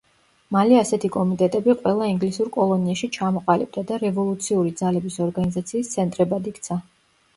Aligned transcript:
მალე 0.53 0.77
ასეთი 0.83 1.09
კომიტეტები 1.15 1.75
ყველა 1.83 2.07
ინგლისურ 2.13 2.49
კოლონიაში 2.57 3.11
ჩამოყალიბდა 3.19 3.83
და 3.93 4.01
რევოლუციური 4.07 4.75
ძალების 4.81 5.21
ორგანიზაციის 5.27 5.93
ცენტრებად 5.99 6.51
იქცა. 6.55 6.81